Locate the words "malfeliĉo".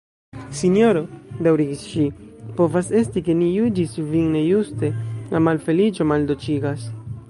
5.51-6.11